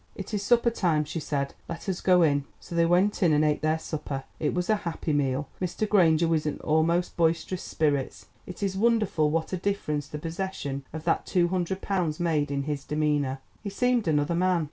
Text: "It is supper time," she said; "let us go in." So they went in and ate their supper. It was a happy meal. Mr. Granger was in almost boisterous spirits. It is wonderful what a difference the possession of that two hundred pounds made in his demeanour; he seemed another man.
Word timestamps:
"It 0.15 0.33
is 0.33 0.41
supper 0.41 0.71
time," 0.71 1.03
she 1.05 1.19
said; 1.19 1.53
"let 1.69 1.87
us 1.87 2.01
go 2.01 2.23
in." 2.23 2.45
So 2.59 2.73
they 2.73 2.87
went 2.87 3.21
in 3.21 3.31
and 3.33 3.45
ate 3.45 3.61
their 3.61 3.77
supper. 3.77 4.23
It 4.39 4.51
was 4.51 4.67
a 4.67 4.77
happy 4.77 5.13
meal. 5.13 5.47
Mr. 5.61 5.87
Granger 5.87 6.27
was 6.27 6.47
in 6.47 6.57
almost 6.61 7.15
boisterous 7.15 7.61
spirits. 7.61 8.25
It 8.47 8.63
is 8.63 8.75
wonderful 8.75 9.29
what 9.29 9.53
a 9.53 9.57
difference 9.57 10.07
the 10.07 10.17
possession 10.17 10.85
of 10.91 11.03
that 11.03 11.27
two 11.27 11.49
hundred 11.49 11.81
pounds 11.83 12.19
made 12.19 12.49
in 12.49 12.63
his 12.63 12.83
demeanour; 12.83 13.41
he 13.61 13.69
seemed 13.69 14.07
another 14.07 14.33
man. 14.33 14.59